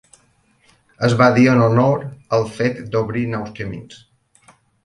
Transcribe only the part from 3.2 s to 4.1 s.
nous camins.